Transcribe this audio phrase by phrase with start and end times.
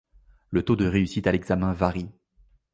[0.49, 2.09] Le taux de réussite à l'examen varie.